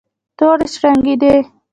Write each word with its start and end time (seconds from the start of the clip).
تورې 0.37 0.67
شرنګېدې. 0.75 1.33